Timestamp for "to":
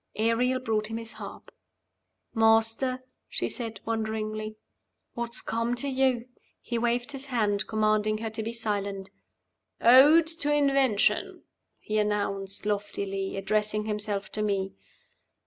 5.75-5.87, 8.31-8.41, 10.25-10.51, 14.31-14.41